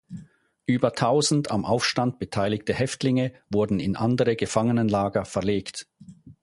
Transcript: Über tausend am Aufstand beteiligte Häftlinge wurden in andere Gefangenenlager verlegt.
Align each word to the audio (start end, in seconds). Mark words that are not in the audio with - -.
Über 0.65 0.93
tausend 0.95 1.51
am 1.51 1.63
Aufstand 1.63 2.17
beteiligte 2.17 2.73
Häftlinge 2.73 3.33
wurden 3.51 3.79
in 3.79 3.95
andere 3.95 4.35
Gefangenenlager 4.35 5.25
verlegt. 5.25 5.85